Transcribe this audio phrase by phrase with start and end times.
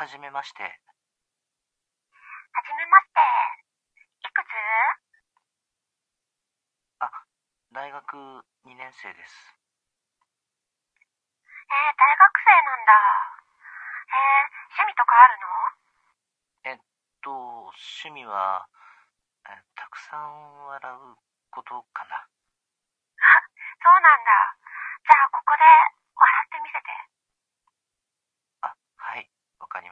[0.00, 0.64] はじめまして。
[0.64, 0.70] は
[2.64, 3.20] じめまして。
[4.24, 4.48] いくつ？
[7.04, 7.12] あ、
[7.70, 8.16] 大学
[8.64, 9.60] 2年生です。
[11.68, 12.96] えー、大学生なんだ。
[14.08, 15.36] えー、趣味とかある
[16.64, 16.80] の？
[16.80, 16.80] えっ
[17.20, 18.64] と、趣味は、
[19.44, 22.16] えー、たくさん笑うことかな。
[22.16, 22.24] あ、
[23.84, 24.59] そうなんだ。